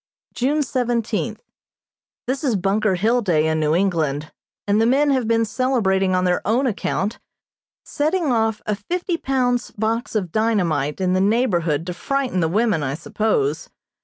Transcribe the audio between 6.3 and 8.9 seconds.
own account, setting off a